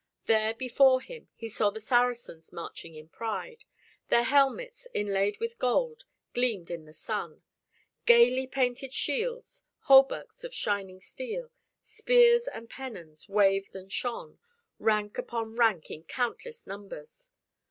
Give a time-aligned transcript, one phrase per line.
[0.25, 3.65] There before him he saw the Saracens marching in pride.
[4.07, 7.43] Their helmets, inlaid with gold, gleamed in the sun.
[8.07, 11.51] Gaily painted shields, hauberks of shining steel,
[11.83, 14.39] spears and pennons waved and shone,
[14.79, 17.29] rank upon rank in countless numbers.